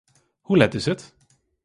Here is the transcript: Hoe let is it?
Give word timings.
Hoe 0.41 0.57
let 0.57 0.73
is 0.73 0.87
it? 0.87 1.15